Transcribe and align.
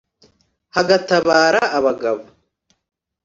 hagatabara 0.75 1.61
abagabo. 1.77 2.25